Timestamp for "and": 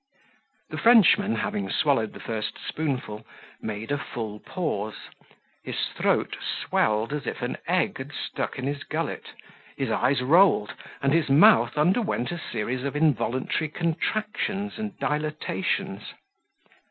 11.03-11.13, 14.79-14.97